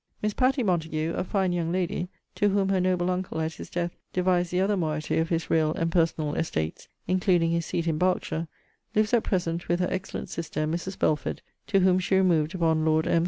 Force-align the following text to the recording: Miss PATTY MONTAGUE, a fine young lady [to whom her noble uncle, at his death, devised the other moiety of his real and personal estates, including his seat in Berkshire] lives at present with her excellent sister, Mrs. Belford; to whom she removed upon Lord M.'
Miss 0.23 0.33
PATTY 0.33 0.63
MONTAGUE, 0.63 1.13
a 1.15 1.23
fine 1.23 1.51
young 1.51 1.71
lady 1.71 2.09
[to 2.33 2.49
whom 2.49 2.69
her 2.69 2.81
noble 2.81 3.11
uncle, 3.11 3.39
at 3.39 3.53
his 3.53 3.69
death, 3.69 3.95
devised 4.11 4.49
the 4.51 4.59
other 4.59 4.75
moiety 4.75 5.19
of 5.19 5.29
his 5.29 5.51
real 5.51 5.75
and 5.75 5.91
personal 5.91 6.33
estates, 6.33 6.87
including 7.07 7.51
his 7.51 7.67
seat 7.67 7.85
in 7.85 7.99
Berkshire] 7.99 8.47
lives 8.95 9.13
at 9.13 9.21
present 9.23 9.67
with 9.67 9.79
her 9.79 9.91
excellent 9.91 10.29
sister, 10.29 10.65
Mrs. 10.65 10.97
Belford; 10.97 11.43
to 11.67 11.81
whom 11.81 11.99
she 11.99 12.15
removed 12.15 12.55
upon 12.55 12.83
Lord 12.83 13.05
M.' 13.05 13.19